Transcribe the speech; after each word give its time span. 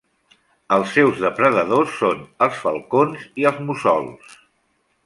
Els 0.77 0.95
seus 0.95 1.21
depredadors 1.25 1.93
són 1.99 2.25
els 2.47 2.59
falcons 2.65 3.31
i 3.45 3.51
els 3.53 3.65
mussols. 3.69 4.35